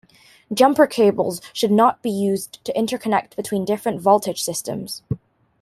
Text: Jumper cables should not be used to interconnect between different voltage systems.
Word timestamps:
Jumper 0.51 0.87
cables 0.87 1.41
should 1.53 1.69
not 1.69 2.01
be 2.01 2.09
used 2.09 2.57
to 2.65 2.73
interconnect 2.73 3.35
between 3.35 3.65
different 3.65 4.01
voltage 4.01 4.41
systems. 4.43 5.03